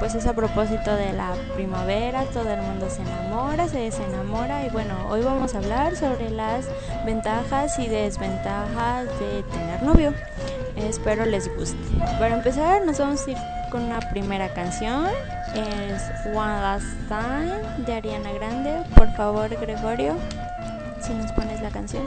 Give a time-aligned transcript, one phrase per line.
[0.00, 4.70] pues es a propósito de la primavera, todo el mundo se enamora, se desenamora y
[4.70, 6.64] bueno, hoy vamos a hablar sobre las
[7.04, 10.14] ventajas y desventajas de tener novio.
[10.74, 11.76] Espero les guste.
[12.18, 13.36] Para empezar nos vamos a ir
[13.70, 15.06] con una primera canción,
[15.54, 16.02] es
[16.34, 18.82] One Last Time de Ariana Grande.
[18.96, 20.16] Por favor Gregorio,
[21.02, 22.04] si nos pones la canción.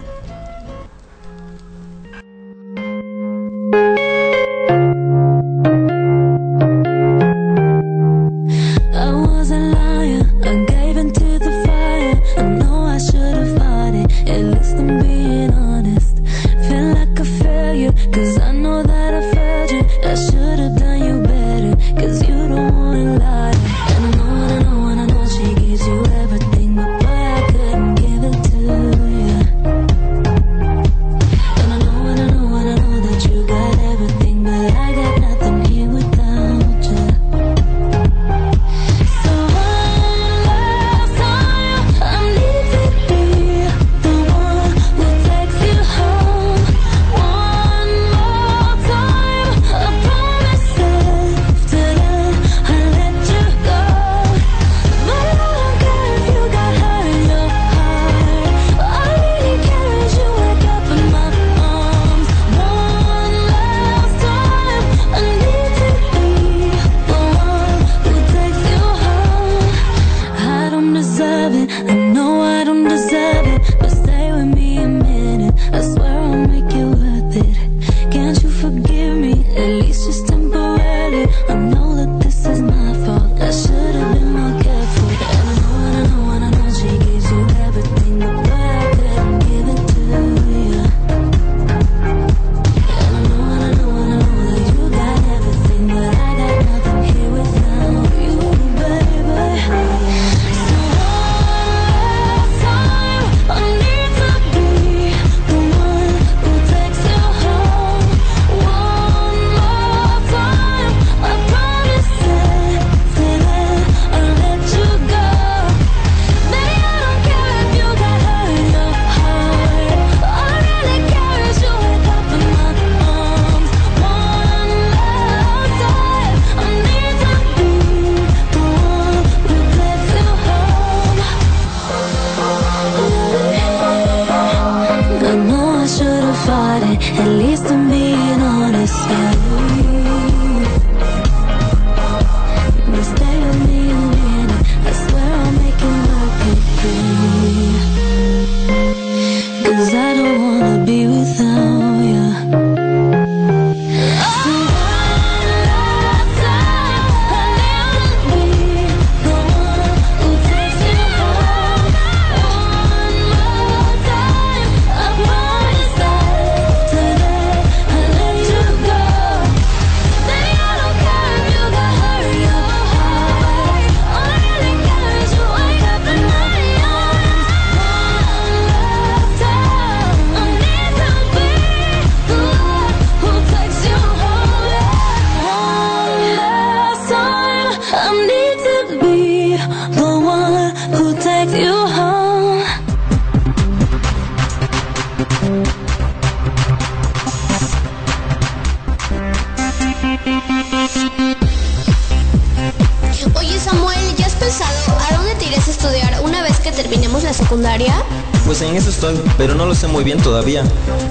[210.33, 210.63] Todavía.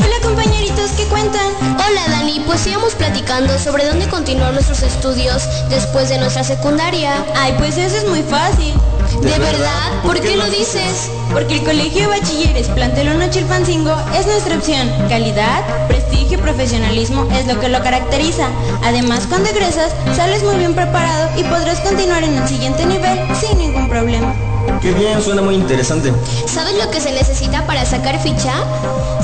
[0.04, 1.46] Hola compañeritos, ¿qué cuentan?
[1.76, 7.24] Hola Dani, pues íbamos platicando sobre dónde continuar nuestros estudios después de nuestra secundaria.
[7.36, 8.74] Ay, pues eso es muy fácil.
[9.20, 10.02] ¿De, verdad?
[10.02, 11.08] ¿Por, qué, lo dices?
[11.32, 14.90] Porque el Colegio de Bachilleres Plantelón Chilpancingo es nuestra opción.
[15.08, 18.48] Calidad, prestigio y profesionalismo es lo que lo caracteriza.
[18.82, 23.56] Además, cuando egresas, sales muy bien preparado y podrás continuar en el siguiente nivel sin
[23.56, 24.34] ningún problema.
[24.80, 26.12] Qué bien, suena muy interesante.
[26.46, 28.52] ¿Sabes lo que se necesita para sacar ficha?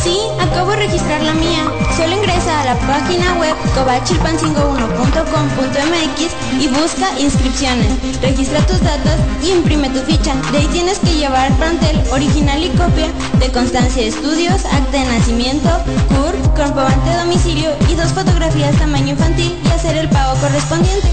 [0.02, 1.64] Sí, acabo de registrar la mía.
[1.96, 7.88] Solo ingresa a la página web cobachilpancingo1.com.mx y busca inscripciones.
[8.22, 10.34] Registra tus datos y imprime tu ficha.
[10.52, 13.08] De ahí tienes que llevar plantel original y copia
[13.40, 15.68] de constancia de estudios, acta de nacimiento,
[16.08, 21.08] CURP, comprobante de domicilio y dos fotografías tamaño infantil y hacer el pago correspondiente.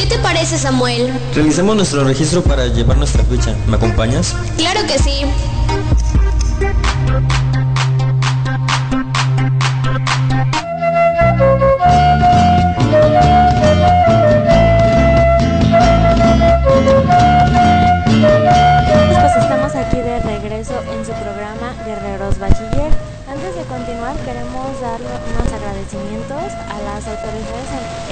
[0.00, 1.12] ¿Qué te parece, Samuel?
[1.34, 3.54] Realicemos nuestro registro para llevar nuestra ficha.
[3.66, 4.34] ¿Me acompañas?
[4.56, 5.26] Claro que sí.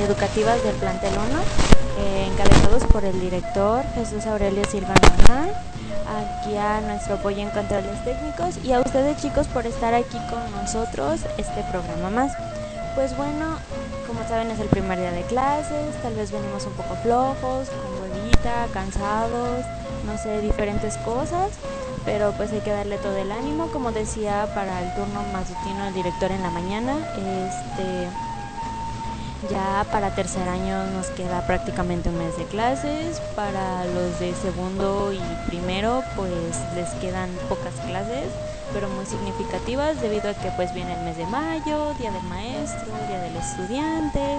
[0.08, 1.40] Educativas del plantel 1,
[2.00, 5.50] eh, encabezados por el director Jesús Aurelio Silva Hernán,
[6.08, 10.40] aquí a nuestro apoyo en controles técnicos y a ustedes chicos por estar aquí con
[10.60, 12.32] nosotros este programa más.
[12.94, 13.58] Pues bueno,
[14.06, 18.02] como saben es el primer día de clases, tal vez venimos un poco flojos, con
[18.02, 19.64] huevita, cansados,
[20.04, 21.50] no sé, diferentes cosas,
[22.08, 25.92] pero pues hay que darle todo el ánimo, como decía para el turno matutino el
[25.92, 28.08] director en la mañana, este
[29.50, 35.12] ya para tercer año nos queda prácticamente un mes de clases, para los de segundo
[35.12, 35.20] y
[35.50, 36.32] primero pues
[36.74, 38.28] les quedan pocas clases,
[38.72, 42.90] pero muy significativas debido a que pues viene el mes de mayo, Día del Maestro,
[43.06, 44.38] Día del Estudiante,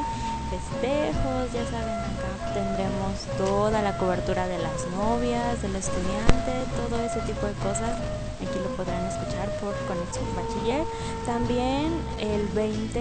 [0.50, 2.08] festejos, ya saben,
[2.53, 7.97] tendremos toda la cobertura de las novias, del estudiante, todo ese tipo de cosas.
[8.39, 10.85] Aquí lo podrán escuchar por Conexión Bachiller.
[11.25, 12.99] También el 20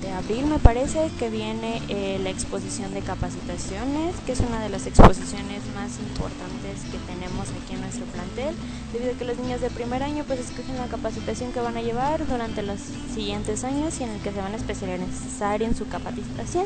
[0.00, 4.70] de abril me parece que viene eh, la exposición de capacitaciones, que es una de
[4.70, 8.54] las exposiciones más importantes que tenemos aquí en nuestro plantel,
[8.92, 11.82] debido a que los niños de primer año pues escogen la capacitación que van a
[11.82, 12.80] llevar durante los
[13.14, 16.64] siguientes años y en el que se van a especializar en su capacitación.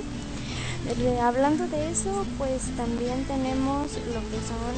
[0.87, 4.75] Eh, hablando de eso, pues también tenemos lo que son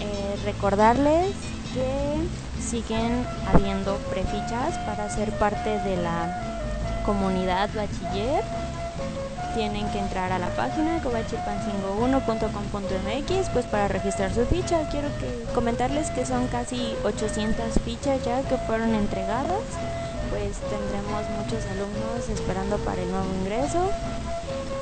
[0.00, 1.34] eh, recordarles
[1.74, 2.16] que
[2.62, 8.42] siguen habiendo prefichas para ser parte de la comunidad bachiller
[9.54, 14.88] tienen que entrar a la página cobachilpancingo1.com.mx pues para registrar su ficha.
[14.90, 15.08] Quiero
[15.54, 19.58] comentarles que son casi 800 fichas ya que fueron entregadas.
[20.30, 23.90] Pues tendremos muchos alumnos esperando para el nuevo ingreso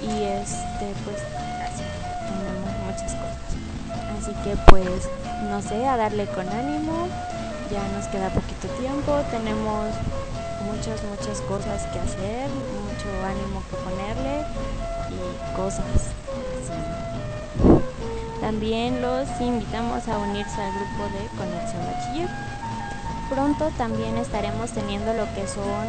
[0.02, 1.18] y este pues
[1.62, 1.82] así
[2.26, 3.38] tenemos muchas cosas.
[4.18, 5.08] Así que pues
[5.50, 7.08] no sé, a darle con ánimo.
[7.70, 9.88] Ya nos queda poquito tiempo, tenemos
[10.64, 14.44] muchas, muchas cosas que hacer, mucho ánimo que ponerle
[15.10, 15.84] y cosas.
[18.40, 22.30] También los invitamos a unirse al grupo de Conexión Bachiller.
[23.28, 25.86] Pronto también estaremos teniendo lo que son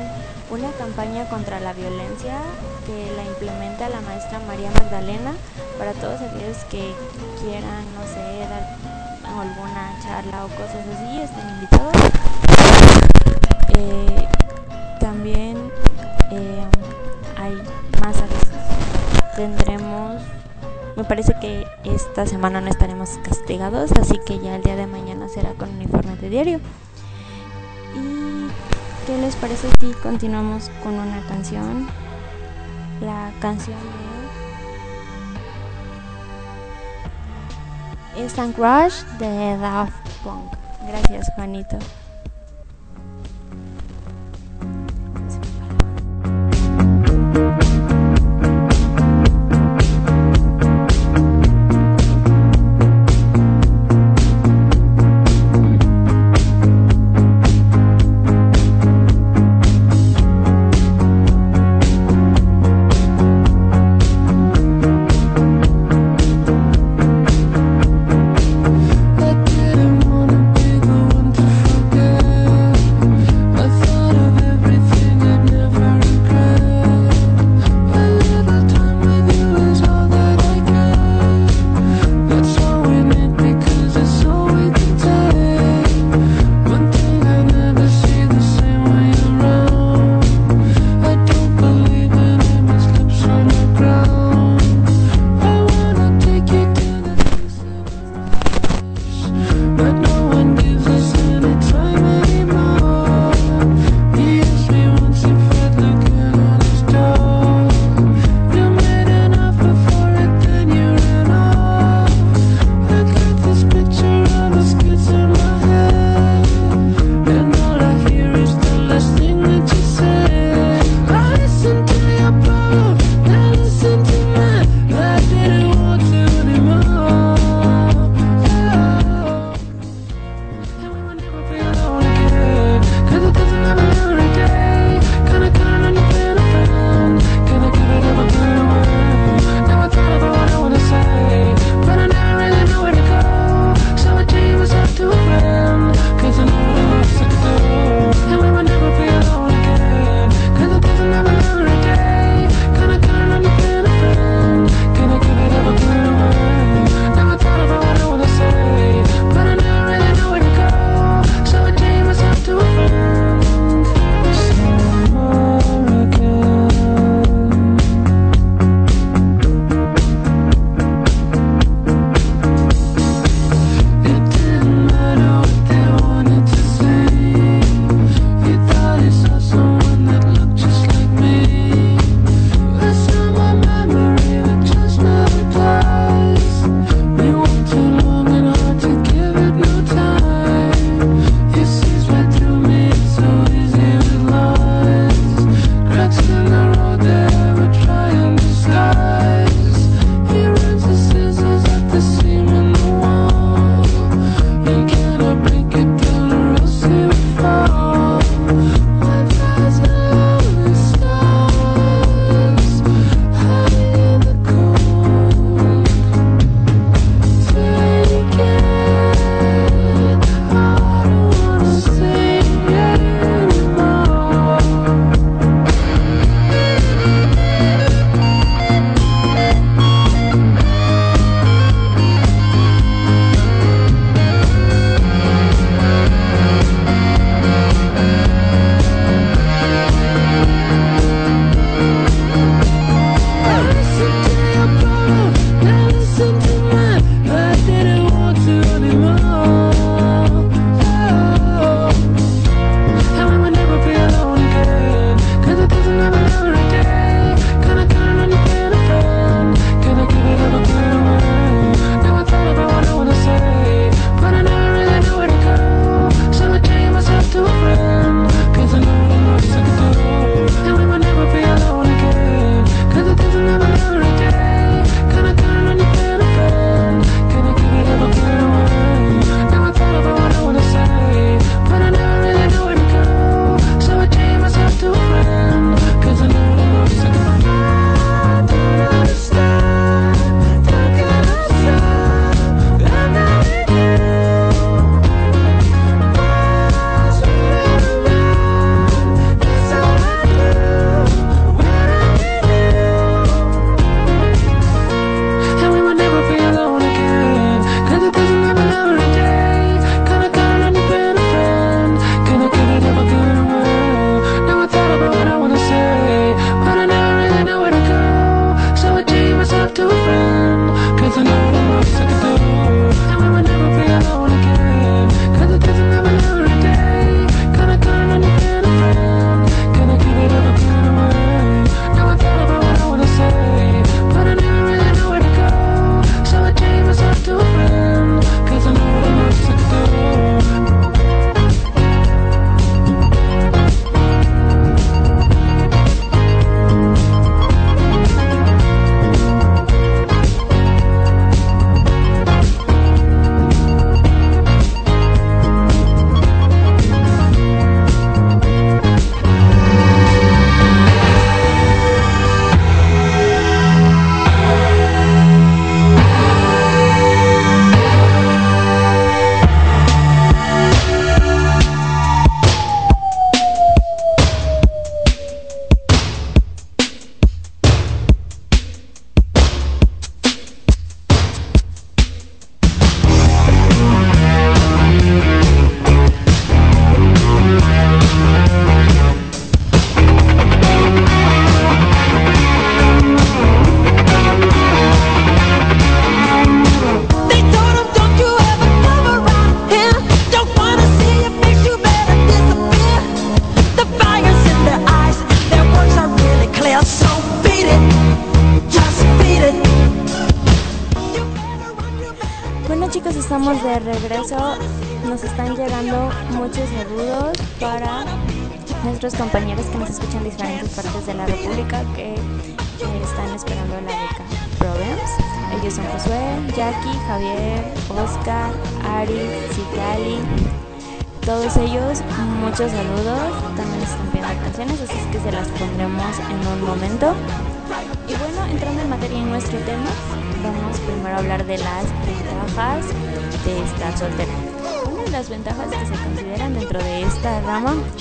[0.52, 2.40] una campaña contra la violencia
[2.86, 5.34] que la implementa la maestra María Magdalena
[5.78, 6.94] para todos aquellos que
[7.42, 8.78] quieran, no sé, dar
[9.40, 11.94] alguna charla o cosas así, están invitados.
[13.78, 14.28] Eh,
[15.00, 15.72] también
[16.32, 16.64] eh,
[17.38, 17.54] hay
[18.02, 19.36] más avisos.
[19.36, 20.22] Tendremos,
[20.98, 25.30] me parece que esta semana no estaremos castigados, así que ya el día de mañana
[25.30, 26.60] será con uniforme de diario.
[29.10, 31.88] ¿Y qué les parece si continuamos con una canción?
[33.02, 33.80] La canción
[38.14, 40.54] de Instant Crush de Daft Punk.
[40.88, 41.80] Gracias, Juanito.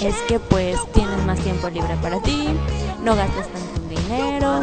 [0.09, 2.49] Es que pues tienes más tiempo libre para ti,
[3.03, 4.61] no gastas tanto dinero,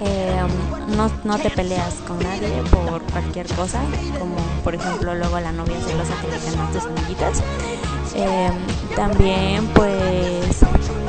[0.00, 0.42] eh,
[0.96, 3.80] no, no, te peleas con nadie por cualquier cosa,
[4.18, 7.42] como por ejemplo luego la novia celosa que le a tus amiguitas.
[8.16, 8.50] Eh,
[8.94, 10.60] también pues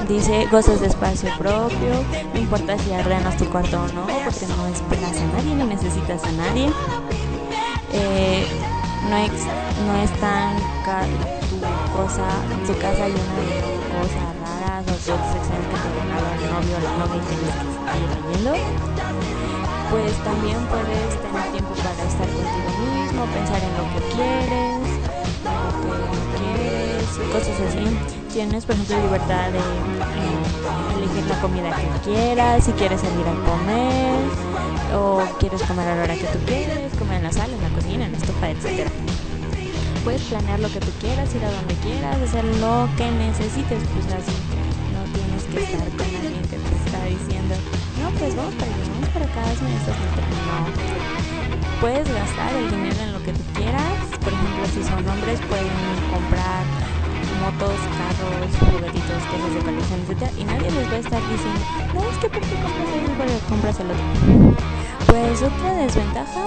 [0.08, 4.68] dice gozas de espacio propio, no importa si ordenas tu cuarto o no, porque no
[4.68, 6.70] esperas a nadie, no necesitas a nadie.
[7.92, 8.46] Eh,
[9.10, 9.32] no, es,
[9.86, 10.56] no es tan
[11.60, 12.28] tu cosa,
[12.66, 13.48] tu casa llena de
[13.96, 17.54] cosas raras o cosas extrañas que te ganado el novio o la novia y tienes
[17.56, 18.54] que seguir leyendo.
[19.92, 24.82] Pues también puedes tener tiempo para estar contigo mismo, pensar en lo que quieres,
[25.46, 32.10] lo que quieres, cosas así tienes, por ejemplo, libertad de eh, elegir la comida que
[32.10, 34.20] quieras, si quieres salir a comer
[34.94, 37.70] o quieres comer a la hora que tú quieres, comer en la sala, en la
[37.70, 38.92] cocina, en la estufa, etc.
[40.06, 44.06] Puedes planear lo que tú quieras, ir a donde quieras, hacer lo que necesites, pues
[44.14, 44.38] así
[44.94, 47.56] no tienes que estar con alguien que te está diciendo,
[48.00, 49.98] no, pues vamos para allá, vamos para acá, si necesitas
[50.46, 51.82] No.
[51.82, 55.74] Puedes gastar el dinero en lo que tú quieras, por ejemplo, si son hombres pueden
[56.14, 56.64] comprar
[57.42, 60.30] motos, carros, juguetitos, cosas de colección, etc.
[60.38, 61.62] Y nadie les va a estar diciendo,
[61.98, 64.06] no, es que ¿por qué compras porque compras el otro?
[65.08, 66.46] Pues otra desventaja,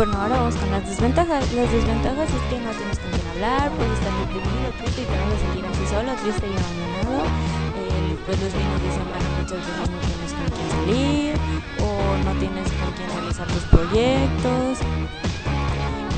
[0.00, 1.52] bueno, ahora vamos con las desventajas.
[1.52, 5.12] Las desventajas es que no tienes con quién hablar, puedes estar deprimido, triste y te
[5.12, 7.28] vas a sentir así solo, triste y abandonado.
[7.76, 11.36] Eh, pues los fines de semana muchas veces no tienes con quién salir
[11.84, 14.80] o no tienes con quién realizar tus proyectos.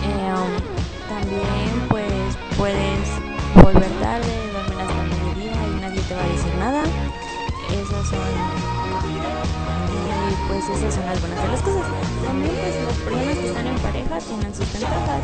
[0.07, 0.55] Eh, um,
[1.11, 3.03] también pues puedes
[3.67, 6.83] volver tarde, dormir hasta mediodía y nadie te va a decir nada.
[7.67, 8.82] Esas son
[9.43, 11.87] y pues esas son algunas de las cosas.
[12.25, 15.21] También pues las personas que están en pareja tienen sus ventajas.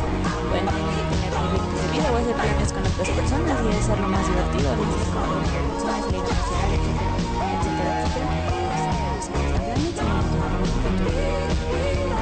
[0.49, 4.07] Pueden tener proyectos de vida o hacer planes con otras personas y eso es lo
[4.07, 4.69] más divertido.
[4.75, 7.11] Personas, salir a pasear, etcétera,
[7.55, 8.29] etcétera.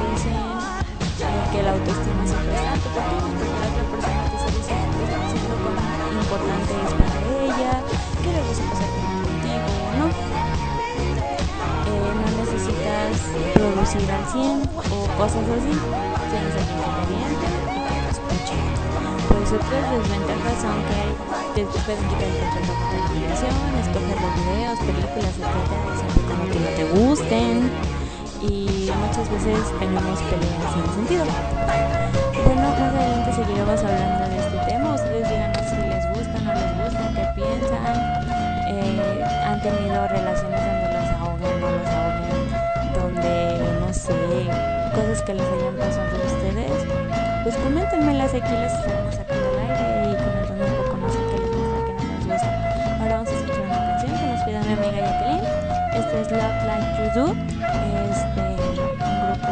[0.08, 0.38] Dicen
[1.52, 5.18] que la autoestima es alto porque la otra persona te está diciendo que está
[5.58, 7.72] con importante es para ella,
[8.22, 9.07] que le gusta pasar
[13.54, 15.74] producir al 100 o cosas así,
[16.30, 18.56] tienes alguien que te oriente y que te escuche.
[19.28, 20.78] Pues otras desventajas son
[21.54, 26.58] que te pueden quitar el control de la escoger los videos, películas, etcétera, como que
[26.60, 27.70] no te gusten
[28.42, 31.24] y muchas veces tenemos peleas sin sentido.
[32.44, 34.94] Bueno, más adelante seguiremos hablando de este tema.
[34.94, 37.96] Ustedes díganos si les gusta, no les gusta, qué piensan.
[38.68, 40.47] Eh, han tenido relaciones
[45.22, 46.72] que les hayan pasado a ustedes.
[47.42, 51.50] Pues coméntenmelas aquí, les estaremos sacando al aire y comentando un poco, sé qué les
[51.50, 52.00] gusta, qué no
[52.32, 52.50] gusta.
[53.00, 55.46] Ahora vamos a escuchar una canción que nos pide mi amiga Jacqueline.
[55.94, 57.26] Este es Love Like You Do.
[58.10, 59.50] Este, un grupo.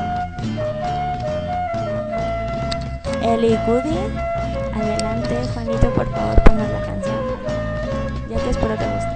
[3.23, 3.99] Ellie Goody.
[4.75, 7.21] Adelante, Juanito, por favor, ponnos la canción.
[8.29, 9.16] Ya que espero te guste.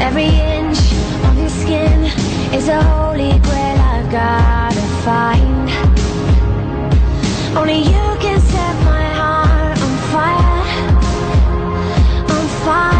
[0.00, 0.78] Every inch
[1.28, 2.04] of your skin
[2.54, 5.68] is a holy grail I've gotta find.
[7.56, 10.62] Only you can set my heart on fire,
[12.34, 12.99] on fire.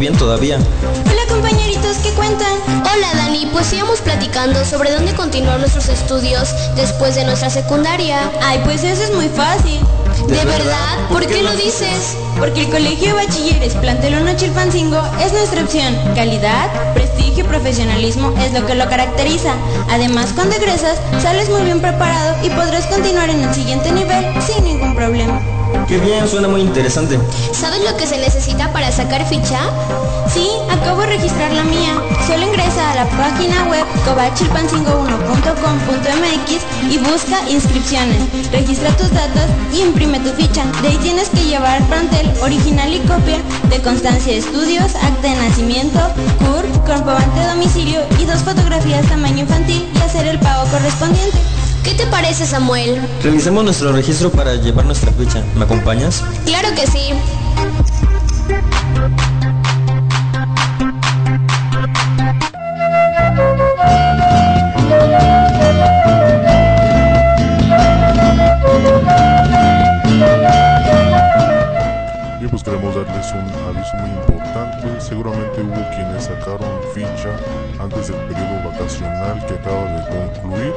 [0.00, 0.58] Bien todavía.
[1.04, 2.54] Hola compañeritos, ¿qué cuentan?
[2.66, 8.18] Hola Dani, pues íbamos platicando sobre dónde continuar nuestros estudios después de nuestra secundaria.
[8.42, 9.78] Ay, pues eso es muy fácil.
[10.26, 11.08] ¿De verdad?
[11.10, 12.16] ¿Por qué lo dices?
[12.38, 15.94] Porque el Colegio de Bachilleres Plantel 1 Chilpancingo es nuestra opción.
[16.14, 19.52] Calidad, prestigio y profesionalismo es lo que lo caracteriza.
[19.90, 24.64] Además, cuando egresas, sales muy bien preparado y podrás continuar en el siguiente nivel sin
[24.64, 25.59] ningún problema.
[25.86, 27.18] Qué bien, suena muy interesante.
[27.52, 29.60] ¿Sabes lo que se necesita para sacar ficha?
[30.32, 31.92] Sí, acabo de registrar la mía.
[32.26, 38.22] Solo ingresa a la página web cobachilpancingo1.com.mx y busca inscripciones.
[38.52, 40.64] Registra tus datos y imprime tu ficha.
[40.82, 45.34] De ahí tienes que llevar plantel original y copia de constancia de estudios, acta de
[45.34, 45.98] nacimiento,
[46.38, 51.38] CUR, comprobante de domicilio y dos fotografías tamaño infantil y hacer el pago correspondiente.
[51.90, 53.02] ¿Qué te parece Samuel?
[53.20, 55.42] Realicemos nuestro registro para llevar nuestra ficha.
[55.56, 56.22] ¿Me acompañas?
[56.44, 57.10] Claro que sí.
[72.38, 75.00] Bien, pues queremos darles un aviso muy importante.
[75.00, 77.36] Seguramente hubo quienes sacaron ficha
[77.80, 80.72] antes del periodo vacacional que acaba de concluir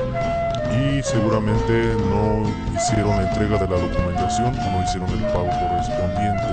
[0.74, 2.44] y seguramente no
[2.76, 6.44] hicieron la entrega de la documentación o no hicieron el pago correspondiente.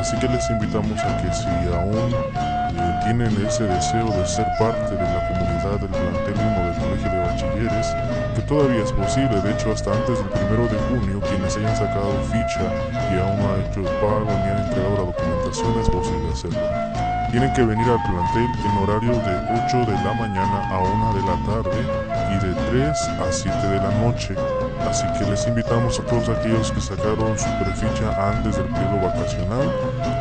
[0.00, 4.94] Así que les invitamos a que si aún eh, tienen ese deseo de ser parte
[4.94, 7.86] de la comunidad del plantel 1 del Colegio de Bachilleres,
[8.34, 12.12] que todavía es posible, de hecho hasta antes del primero de junio, quienes hayan sacado
[12.24, 12.66] ficha
[13.12, 16.58] y aún no han hecho el pago ni han entregado la documentación, es posible hacerlo.
[17.30, 21.20] Tienen que venir al plantel en horario de 8 de la mañana a 1 de
[21.22, 24.34] la tarde y de 3 a 7 de la noche.
[24.88, 29.72] Así que les invitamos a todos aquellos que sacaron su preficha antes del periodo vacacional,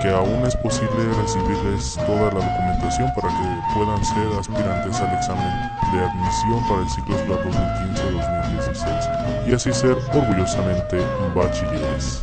[0.02, 5.72] que aún es posible recibirles toda la documentación para que puedan ser aspirantes al examen
[5.94, 11.02] de admisión para el ciclo escolar 2015-2016 y así ser orgullosamente
[11.36, 12.22] bachilleres.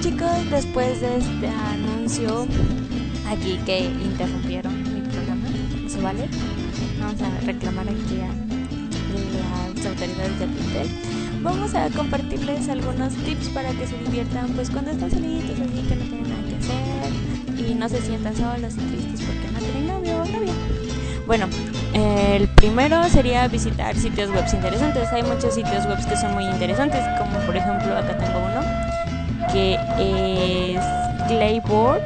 [0.00, 2.46] Chicos, después de este anuncio
[3.28, 5.46] aquí que interrumpieron mi programa,
[5.88, 6.26] ¿se vale?
[6.98, 8.32] Vamos a reclamar aquí a
[9.76, 10.88] las autoridades del hotel.
[11.42, 15.96] Vamos a compartirles algunos tips para que se diviertan pues cuando están solitos así que
[15.96, 19.86] no tienen nada que hacer y no se sientan solos y tristes porque no tienen
[19.86, 20.52] novio o novia.
[21.26, 21.46] Bueno,
[21.92, 25.12] el primero sería visitar sitios web interesantes.
[25.12, 28.49] Hay muchos sitios web que son muy interesantes, como por ejemplo acá tengo uno
[29.52, 30.80] que es
[31.28, 32.00] clayboard.com.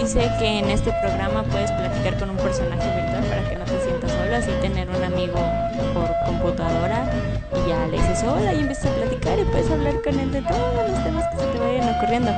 [0.00, 3.80] Dice que en este programa puedes platicar con un personaje virtual para que no te
[3.80, 5.38] sientas solo, así tener un amigo
[5.94, 7.04] por computadora
[7.52, 10.42] y ya le dices hola y empiezas a platicar y puedes hablar con él de
[10.42, 12.32] todos los temas que se te vayan ocurriendo.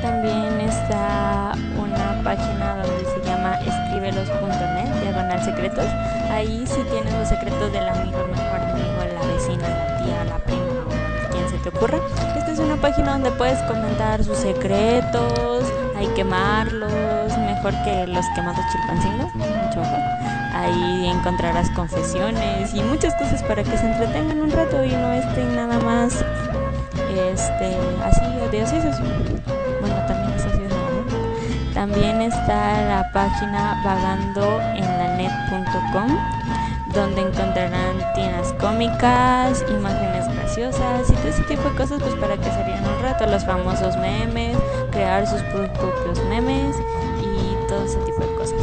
[0.00, 5.86] También está una página donde se llama escribelos.net, diagonal secretos.
[6.30, 10.38] Ahí sí tienes los secretos del amigo, el mejor amigo, la vecina, la tía, la
[11.62, 11.98] te ocurra.
[12.36, 15.64] Esta es una página donde puedes comentar sus secretos,
[15.96, 16.92] hay quemarlos,
[17.38, 20.00] mejor que los quemados chilpancingo, mucho mejor.
[20.54, 25.54] Ahí encontrarás confesiones y muchas cosas para que se entretengan un rato y no estén
[25.56, 26.24] nada más
[27.32, 29.00] este, así odiosos.
[29.80, 31.74] Bueno, también es así ¿no?
[31.74, 36.41] También está la página vagandoenlanet.com
[36.94, 42.44] donde encontrarán tiendas cómicas, imágenes graciosas y todo ese tipo de cosas pues para que
[42.44, 44.56] se un rato, los famosos memes,
[44.90, 46.76] crear sus propios memes
[47.20, 48.60] y todo ese tipo de cosas.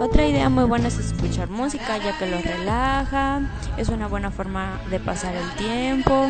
[0.00, 3.40] Otra idea muy buena es escuchar música ya que los relaja,
[3.76, 6.28] es una buena forma de pasar el tiempo.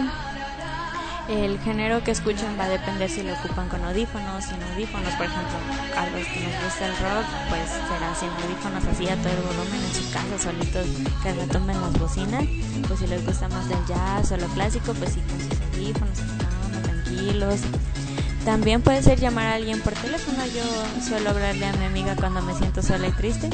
[1.28, 5.26] El género que escuchan va a depender si lo ocupan con audífonos, sin audífonos, por
[5.26, 5.58] ejemplo,
[5.96, 9.42] a los que nos gusta el rock, pues será sin audífonos así a todo el
[9.42, 10.86] volumen en su casa, solitos
[11.24, 12.44] que retumben las bocinas.
[12.86, 16.18] Pues si les gusta más del jazz o lo clásico, pues sí con sus audífonos,
[16.84, 17.60] tranquilos.
[18.44, 20.46] También puede ser llamar a alguien por teléfono.
[20.46, 20.62] Yo
[21.04, 23.50] suelo hablarle a mi amiga cuando me siento sola y triste.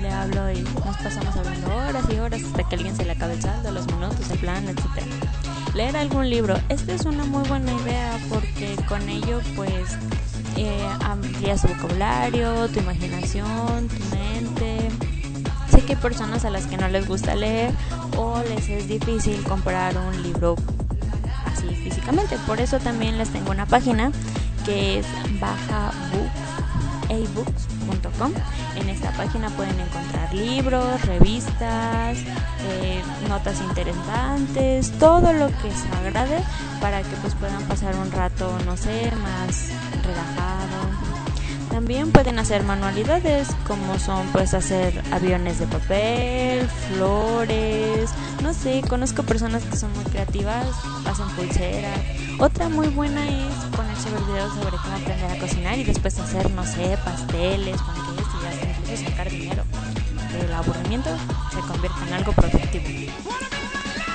[0.00, 3.34] Le hablo y nos pasamos hablando horas y horas hasta que alguien se le acabe
[3.34, 5.37] el saldo, los minutos, el plan, etcétera
[5.74, 6.56] leer algún libro.
[6.68, 9.96] Esta es una muy buena idea porque con ello pues
[10.56, 14.88] eh, amplías tu vocabulario, tu imaginación, tu mente.
[15.70, 17.72] Sé que hay personas a las que no les gusta leer
[18.16, 20.56] o les es difícil comprar un libro
[21.46, 22.36] así físicamente.
[22.46, 24.12] Por eso también les tengo una página
[24.64, 25.06] que es
[27.34, 28.32] bajabooks.com.
[28.76, 36.42] En esta página pueden encontrar libros, revistas, eh, notas interesantes, todo lo que se agrade
[36.80, 39.70] para que pues puedan pasar un rato, no sé, más
[40.04, 40.57] relajado.
[41.78, 48.10] También pueden hacer manualidades como son pues hacer aviones de papel, flores,
[48.42, 50.66] no sé, conozco personas que son muy creativas,
[51.06, 52.00] hacen pulseras.
[52.40, 56.50] Otra muy buena es ponerse ver videos sobre cómo aprender a cocinar y después hacer,
[56.50, 59.62] no sé, pasteles, panqueques y hasta incluso sacar dinero.
[60.36, 61.10] El aburrimiento
[61.54, 62.86] se convierte en algo productivo.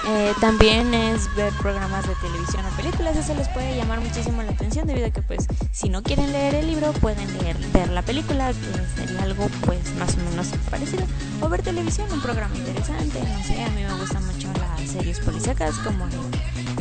[0.06, 4.52] Eh, también es ver programas de televisión o películas, eso les puede llamar muchísimo la
[4.52, 8.02] atención debido a que pues si no quieren leer el libro pueden leer, ver la
[8.02, 11.06] película, que sería algo pues más o menos parecido,
[11.40, 15.20] o ver televisión, un programa interesante, no sé, a mí me gustan mucho las series
[15.22, 16.06] policíacas como,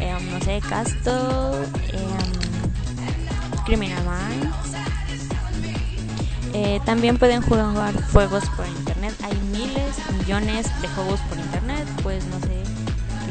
[0.01, 1.99] eh, no sé, Castle, eh,
[3.65, 4.57] Criminal Minds.
[6.55, 12.25] Eh, también pueden jugar juegos por internet, hay miles, millones de juegos por internet, pues
[12.27, 12.63] no sé,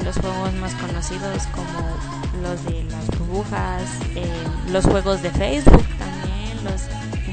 [0.04, 3.84] los juegos más conocidos como los de las burbujas,
[4.16, 4.26] eh,
[4.72, 6.82] los juegos de Facebook también, los,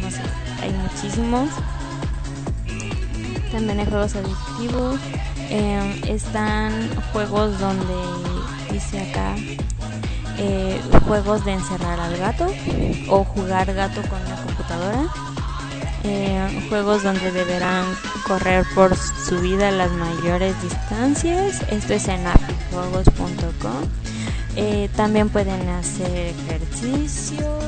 [0.03, 0.23] no sé,
[0.63, 1.51] hay muchísimos.
[3.53, 5.01] También hay juegos adictivos.
[5.51, 7.95] Eh, están juegos donde
[8.71, 9.35] dice acá
[10.39, 12.47] eh, juegos de encerrar al gato
[13.09, 15.07] o jugar gato con la computadora.
[16.05, 17.85] Eh, juegos donde deberán
[18.27, 21.63] correr por su vida las mayores distancias.
[21.71, 23.85] Esto es en apijuegos.com.
[24.57, 27.59] Eh, también pueden hacer ejercicio,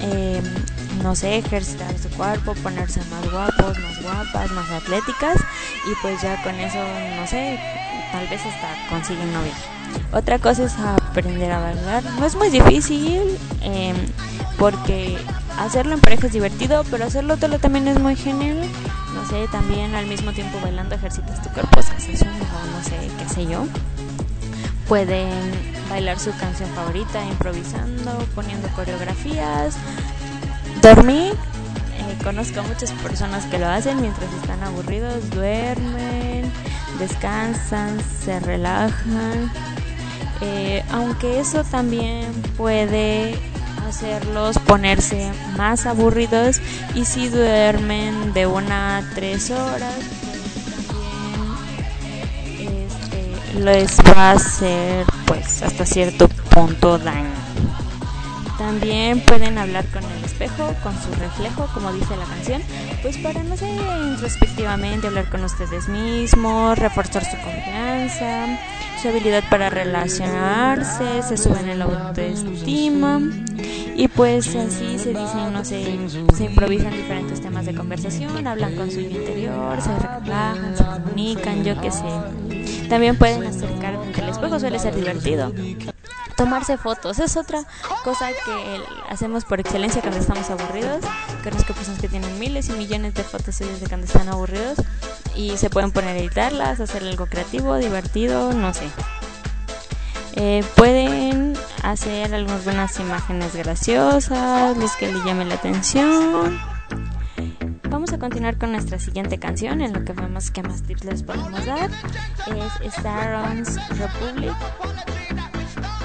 [0.00, 0.42] eh,
[1.02, 5.36] no sé, ejercitar su cuerpo, ponerse más guapos, más guapas, más atléticas
[5.86, 6.78] y pues ya con eso,
[7.16, 7.60] no sé,
[8.10, 9.54] tal vez hasta consiguen novia.
[10.12, 12.02] Otra cosa es aprender a bailar.
[12.18, 13.94] No es muy difícil eh,
[14.58, 15.16] porque
[15.58, 18.58] hacerlo en pareja es divertido, pero hacerlo solo también es muy genial.
[19.14, 23.28] No sé, también al mismo tiempo bailando ejercitas tu cuerpo, sensación o no sé, qué
[23.28, 23.66] sé yo.
[24.88, 25.30] Pueden
[25.88, 29.74] bailar su canción favorita, improvisando, poniendo coreografías,
[30.80, 31.32] dormir.
[31.32, 36.50] Eh, conozco muchas personas que lo hacen mientras están aburridos, duermen,
[36.98, 39.52] descansan, se relajan.
[40.40, 43.38] Eh, aunque eso también puede
[43.92, 46.62] hacerlos ponerse más aburridos
[46.94, 49.94] y si duermen de una a tres horas
[52.48, 57.28] también este, les va a hacer pues hasta cierto punto daño.
[58.56, 62.62] También pueden hablar con el espejo, con su reflejo, como dice la canción,
[63.02, 63.68] pues para, no sé,
[64.08, 68.58] introspectivamente hablar con ustedes mismos, reforzar su confianza,
[69.02, 73.20] su habilidad para relacionarse, se suben en la autoestima
[73.94, 75.98] y pues así se dicen, no sé,
[76.36, 81.80] se improvisan diferentes temas de conversación, hablan con su interior, se relajan, se comunican, yo
[81.80, 82.88] qué sé.
[82.88, 85.52] También pueden acercar el espejo, suele ser divertido
[86.36, 87.18] tomarse fotos.
[87.20, 87.64] Es otra
[88.02, 91.04] cosa que hacemos por excelencia cuando estamos aburridos.
[91.44, 94.78] Conozco personas que tienen miles y millones de fotos desde cuando están aburridos
[95.36, 98.88] y se pueden poner a editarlas, hacer algo creativo, divertido, no sé.
[100.34, 101.51] Eh, pueden
[101.82, 106.58] hacer algunas buenas imágenes graciosas, los que le llamen la atención.
[107.90, 111.22] Vamos a continuar con nuestra siguiente canción, en lo que vemos que más tips les
[111.22, 111.90] podemos dar.
[112.46, 113.54] Es Star
[113.98, 114.52] Republic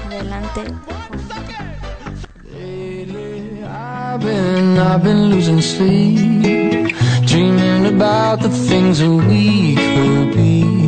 [0.06, 0.64] adelante.
[7.26, 10.87] Dreaming about the things that we could be.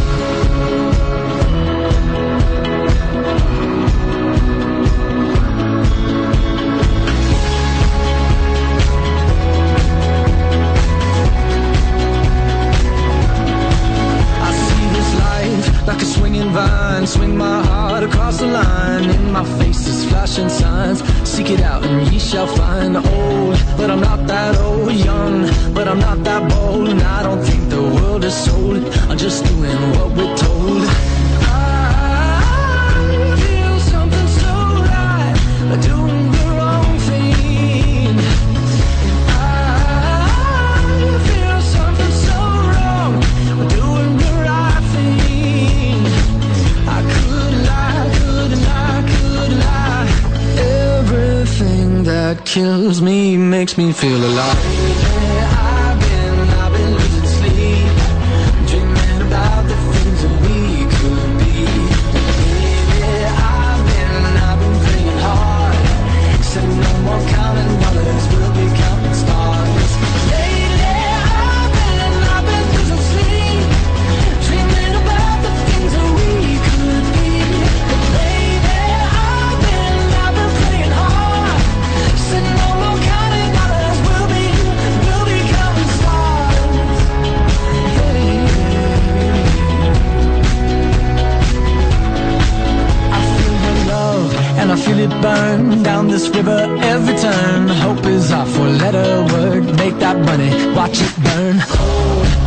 [53.61, 55.10] Makes me feel alive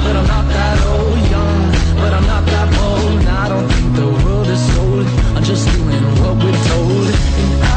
[0.05, 1.19] but I'm not that old.
[1.35, 1.63] Young,
[2.01, 3.21] but I'm not that bold.
[3.21, 5.07] And I don't think the world is sold.
[5.37, 7.09] I'm just doing what we're told.
[7.41, 7.77] And I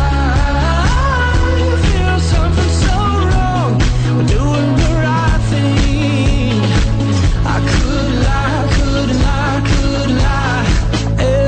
[1.87, 2.97] feel something so
[3.29, 3.71] wrong.
[4.15, 6.59] We're doing the right thing.
[7.55, 10.65] I could lie, could lie, could lie.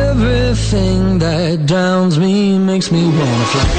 [0.08, 3.79] Everything that drowns me makes me wanna fly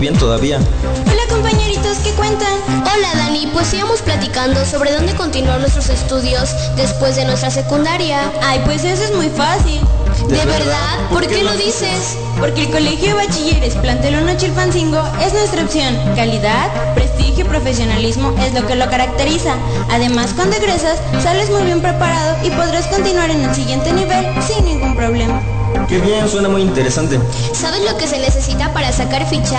[0.00, 0.58] Muy bien todavía.
[1.04, 2.54] Hola compañeritos, ¿qué cuentan?
[2.68, 8.18] Hola Dani, pues íbamos platicando sobre dónde continuar nuestros estudios después de nuestra secundaria.
[8.42, 9.78] Ay, pues eso es muy fácil.
[10.26, 11.10] ¿De, verdad?
[11.10, 12.16] ¿Por qué lo dices?
[12.38, 15.94] Porque el Colegio de Bachilleres Plantel 1 Chilpancingo es nuestra opción.
[16.16, 19.54] Calidad, prestigio y profesionalismo es lo que lo caracteriza.
[19.90, 24.64] Además, cuando egresas, sales muy bien preparado y podrás continuar en el siguiente nivel sin
[24.64, 25.42] ningún problema.
[25.90, 27.18] Qué bien, suena muy interesante.
[27.52, 29.58] ¿Sabes lo que se necesita para sacar ficha?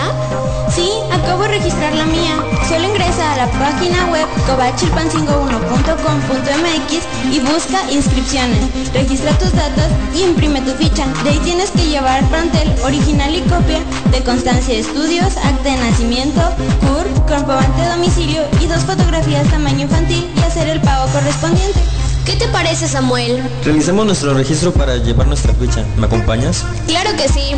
[0.73, 2.41] Sí, acabo de registrar la mía.
[2.69, 8.63] Solo ingresa a la página web cobachilpancingo1.com.mx y busca inscripciones.
[8.93, 11.05] Registra tus datos y imprime tu ficha.
[11.25, 15.75] De ahí tienes que llevar plantel original y copia de constancia de estudios, acta de
[15.75, 16.39] nacimiento,
[16.79, 21.81] CURP, comprobante de domicilio y dos fotografías tamaño infantil y hacer el pago correspondiente.
[22.25, 23.41] ¿Qué te parece Samuel?
[23.63, 25.83] Realicemos nuestro registro para llevar nuestra ficha.
[25.97, 26.63] ¿Me acompañas?
[26.87, 27.55] Claro que sí.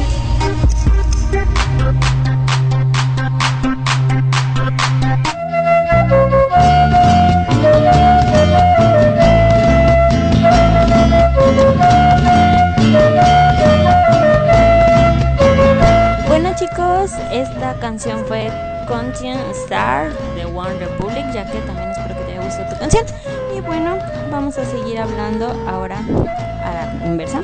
[16.28, 18.50] Bueno chicos, esta canción fue
[18.88, 23.06] Conscient Star de One Republic, ya que también espero que te haya gustado tu canción.
[23.56, 23.98] Y bueno,
[24.32, 27.42] vamos a seguir hablando ahora a la inversa.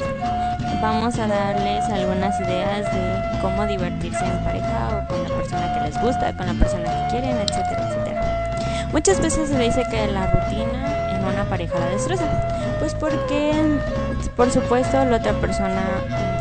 [0.82, 5.82] Vamos a darles algunas ideas de cómo divertirse en pareja o con la persona que
[5.82, 8.89] les gusta, con la persona que quieren, etcétera, etcétera.
[8.91, 12.26] Muchas veces se dice que la rutina en una pareja la destroza,
[12.80, 13.53] pues porque
[14.36, 15.82] por supuesto la otra persona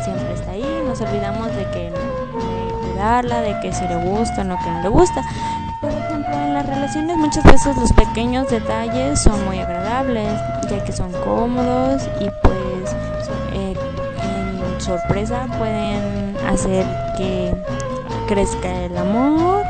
[0.03, 4.43] siempre está ahí, nos olvidamos de que de cuidarla, de que si le gusta o
[4.45, 5.21] no que no le gusta.
[6.59, 10.29] Las relaciones muchas veces los pequeños detalles son muy agradables,
[10.69, 12.95] ya que son cómodos y pues
[13.53, 13.73] eh,
[14.21, 16.85] en sorpresa pueden hacer
[17.15, 17.55] que
[18.27, 19.63] crezca el amor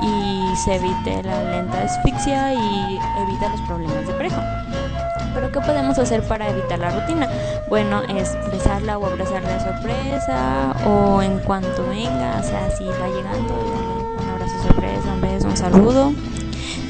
[0.00, 4.64] y se evite la lenta asfixia y evita los problemas de pareja.
[5.34, 7.28] Pero ¿qué podemos hacer para evitar la rutina?
[7.68, 13.08] Bueno, es besarla o abrazarla de sorpresa o en cuanto venga, o sea, si va
[13.08, 13.97] llegando,
[15.48, 16.12] un saludo.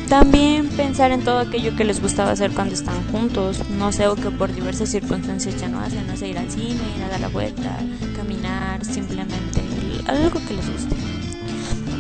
[0.09, 4.17] También pensar en todo aquello que les gustaba hacer cuando están juntos, no sé, o
[4.17, 7.21] que por diversas circunstancias ya no hacen, no sé, ir al cine, ir a dar
[7.21, 7.77] la vuelta,
[8.17, 9.61] caminar, simplemente
[10.07, 10.97] algo que les guste.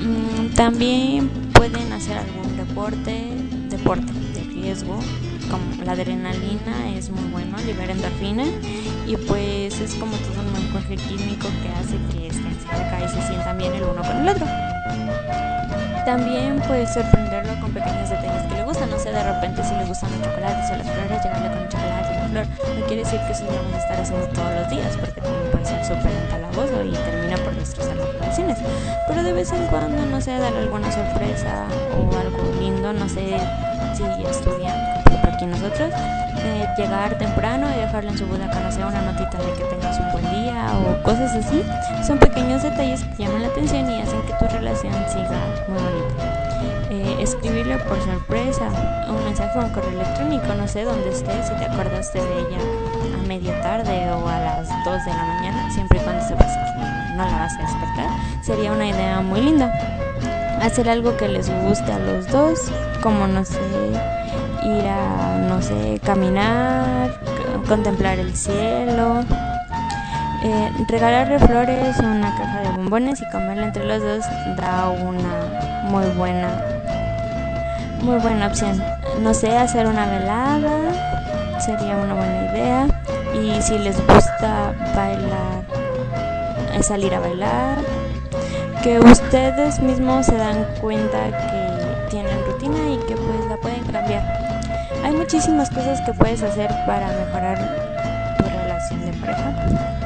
[0.03, 3.31] Mm, También pueden hacer algún deporte,
[3.69, 4.99] deporte de riesgo,
[5.51, 8.45] como la adrenalina es muy bueno, libera endorfina
[9.07, 13.27] y pues es como todo un mensaje químico que hace que estén cerca y se
[13.27, 14.47] sientan bien el uno con el otro.
[16.05, 19.85] También puede sorprenderlo con pequeños detalles que le gustan, no sé, de repente si le
[19.85, 22.47] gustan los chocolates o las flores, llegarle con un chocolate y una flor.
[22.79, 25.51] No quiere decir que eso lo vamos a estar haciendo todos los días, porque también
[25.53, 28.59] puede ser súper empalagoso y termina por destrozar las relaciones.
[29.07, 33.37] Pero de vez en cuando, no sé, darle alguna sorpresa o algo lindo, no sé
[33.95, 35.93] si estudian, ejemplo aquí nosotros,
[36.39, 40.13] eh, llegar temprano y dejarle en su butaca, no una notita de que tengas un
[40.13, 41.63] buen día o cosas así.
[42.07, 45.39] Son pequeños detalles que llaman la atención y hacen que tu relación siga
[45.69, 46.39] muy bonita.
[46.91, 48.69] Eh, escribirle por sorpresa
[49.09, 52.59] un mensaje o un correo electrónico, no sé dónde estés, si te acordaste de ella
[53.23, 56.25] a media tarde o a las 2 de la mañana, siempre y cuando
[57.17, 58.11] no la vas a despertar,
[58.43, 59.73] sería una idea muy linda.
[60.63, 63.59] Hacer algo que les guste a los dos, como no sé,
[64.65, 67.11] ir a, no sé, caminar,
[67.67, 69.25] contemplar el cielo,
[70.45, 74.25] eh, regalarle flores una caja de bombones y comerla entre los dos
[74.57, 76.49] da una muy buena
[78.03, 78.83] muy buena opción.
[79.21, 81.09] No sé hacer una velada
[81.61, 82.87] sería una buena idea.
[83.35, 85.65] Y si les gusta bailar
[86.73, 87.79] eh, salir a bailar
[88.83, 91.19] que ustedes mismos se dan cuenta
[91.51, 91.58] que
[95.09, 99.55] hay muchísimas cosas que puedes hacer para mejorar tu relación de pareja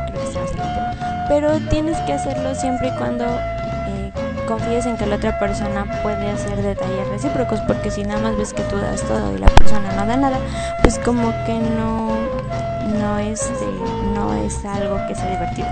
[0.07, 4.13] que pero tienes que hacerlo siempre y cuando eh,
[4.47, 8.53] confíes en que la otra persona puede hacer detalles recíprocos porque si nada más ves
[8.53, 10.39] que tú das todo y la persona no da nada
[10.83, 12.17] pues como que no
[13.01, 13.67] no este
[14.15, 15.67] no es algo que sea divertido.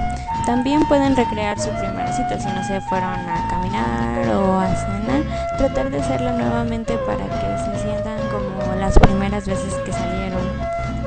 [0.46, 5.22] También pueden recrear su primera cita si no se fueron a caminar o a cenar
[5.58, 7.24] tratar de hacerlo nuevamente para
[8.90, 10.40] las primeras veces que salieron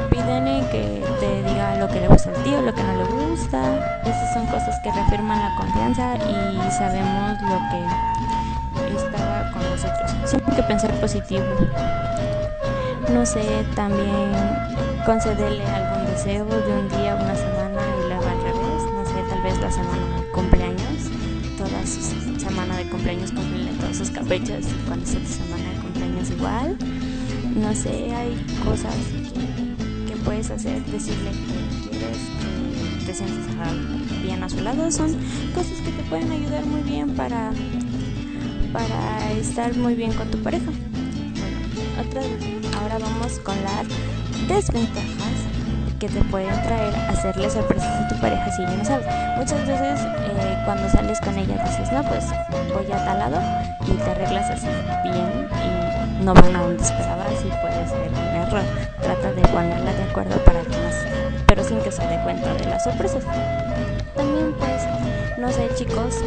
[0.09, 4.01] pídele que te diga lo que le gusta al tío, lo que no le gusta.
[4.05, 10.11] Esas son cosas que reafirman la confianza y sabemos lo que estaba con nosotros.
[10.23, 11.43] Siempre que pensar positivo.
[13.11, 14.31] No sé, también
[15.05, 18.93] concederle algún deseos de un día, una semana y luego al revés.
[18.93, 21.11] No sé, tal vez la semana de cumpleaños,
[21.57, 25.81] toda su semana de cumpleaños cumplen todos sus caprichos y cuando es tu semana de
[25.81, 26.77] cumpleaños igual.
[27.55, 28.35] No sé, hay
[28.65, 28.95] cosas
[30.07, 32.17] que, puedes hacer, decirle que quieres,
[32.99, 33.45] que te sientes
[34.23, 34.91] bien a su lado.
[34.91, 35.13] Son
[35.53, 37.51] cosas que te pueden ayudar muy bien para,
[38.71, 40.65] para estar muy bien con tu pareja.
[40.65, 42.21] Bueno, otra,
[42.79, 43.87] ahora vamos con las
[44.47, 45.53] desventajas
[45.99, 49.05] que te pueden traer hacerle sorpresas a tu pareja si ella no sabe.
[49.37, 52.25] Muchas veces eh, cuando sales con ella dices, no, pues
[52.73, 53.39] voy a tal lado
[53.87, 54.67] y te arreglas así
[55.03, 58.61] bien y no van a donde esperabas y puede ser un error.
[59.01, 60.95] Trata de ponerla de acuerdo para que más,
[61.47, 63.23] pero sin que se dé cuenta de las sorpresas.
[64.15, 64.83] También pues,
[65.37, 66.21] no sé chicos,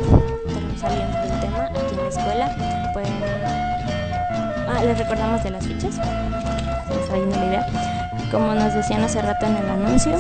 [0.78, 3.12] saliendo del tema, aquí en la escuela pueden...
[4.68, 7.66] Ah, les recordamos de las fichas, la idea
[8.30, 10.12] como nos decían hace rato en el anuncio,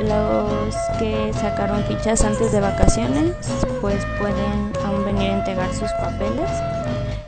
[0.00, 3.34] los que sacaron fichas antes de vacaciones,
[3.80, 6.48] pues pueden aún venir a entregar sus papeles.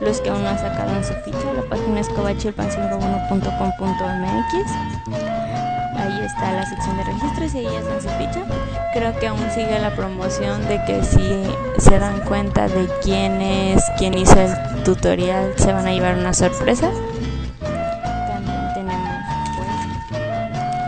[0.01, 4.71] Los que aún no han sacado su ficha, la página es covachilpan51.com.mx.
[5.97, 8.41] Ahí está la sección de registros y ahí están su ficha.
[8.93, 11.43] Creo que aún sigue la promoción de que si
[11.77, 14.51] se dan cuenta de quién es quien hizo el
[14.83, 16.89] tutorial, se van a llevar una sorpresa.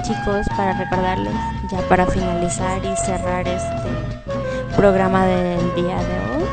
[0.04, 1.34] chicos, para recordarles,
[1.72, 3.88] ya para finalizar y cerrar este
[4.76, 6.44] programa del día de hoy,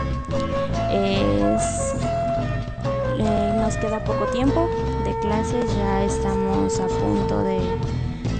[4.04, 4.68] poco tiempo
[5.04, 7.60] de clases, ya estamos a punto de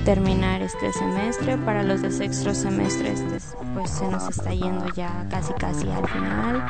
[0.05, 1.57] terminar este semestre.
[1.59, 3.39] Para los de sexto semestre, este,
[3.75, 6.67] pues se nos está yendo ya casi casi al final.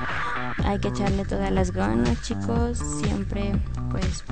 [0.65, 2.79] Hay que echarle todas las ganas, chicos.
[2.79, 3.53] Siempre,
[3.91, 4.25] pues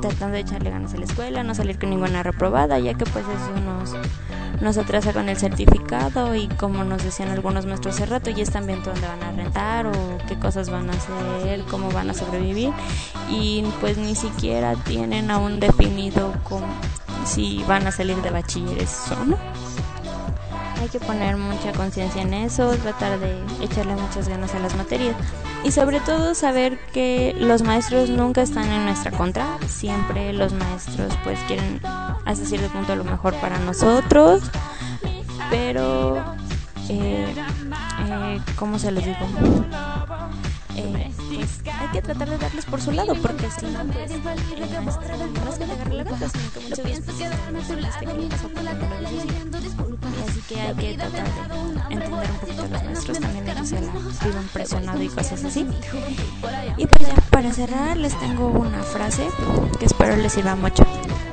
[0.00, 3.24] tratando de echarle ganas a la escuela, no salir con ninguna reprobada, ya que pues
[3.24, 3.94] eso nos,
[4.60, 8.66] nos atrasa con el certificado y como nos decían algunos maestros hace rato, ya están
[8.66, 9.92] viendo dónde van a rentar o
[10.28, 12.72] qué cosas van a hacer, cómo van a sobrevivir
[13.30, 16.66] y pues ni siquiera tienen aún definido cómo,
[17.24, 19.69] si van a salir de bachilleres o no.
[20.80, 25.14] Hay que poner mucha conciencia en eso, tratar de echarle muchas ganas a las materias
[25.62, 31.12] y sobre todo saber que los maestros nunca están en nuestra contra, siempre los maestros
[31.22, 31.80] pues quieren
[32.24, 34.42] hasta cierto punto lo mejor para nosotros,
[35.50, 36.16] pero
[36.88, 37.34] eh,
[38.08, 39.18] eh, ¿cómo se los digo?
[40.80, 45.16] Eh, pues hay que tratar de darles por su lado porque si no pues maestro
[45.16, 47.12] no es que le la gata sino que muchas pues, este
[48.62, 48.70] la
[50.28, 51.24] así que hay que tratar
[51.88, 55.66] de entender un poquito los maestros también ellos se la viven presionado y cosas así.
[56.76, 59.28] Y pues ya para cerrar les tengo una frase
[59.78, 60.84] que espero les sirva mucho.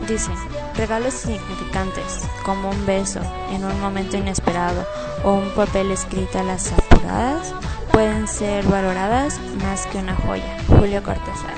[0.07, 0.31] Dice
[0.75, 3.19] regalos significantes como un beso
[3.51, 4.85] en un momento inesperado
[5.23, 7.53] o un papel escrito a las apuradas
[7.97, 10.59] pueden ser valoradas más que una joya.
[10.67, 11.55] Julio Cortázar.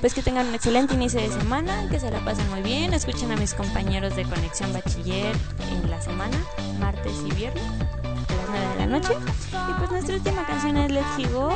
[0.00, 3.30] Pues que tengan un excelente inicio de semana, que se la pasen muy bien, escuchen
[3.32, 5.36] a mis compañeros de Conexión Bachiller
[5.70, 6.38] en la semana,
[6.80, 9.12] martes y viernes, a las 9 de la noche.
[9.52, 11.52] Y pues nuestra última canción es Let's Go.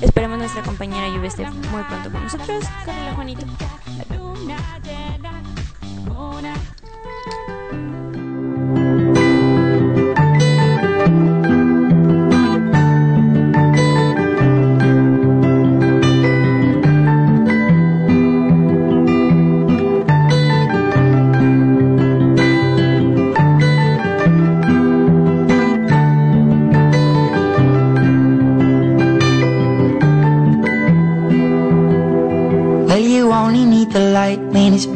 [0.00, 2.64] Esperemos nuestra compañera Lluvia esté muy pronto con nosotros.
[2.86, 3.44] la Juanito.